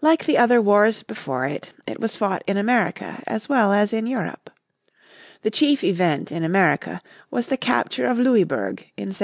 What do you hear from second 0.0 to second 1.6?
Like the other wars before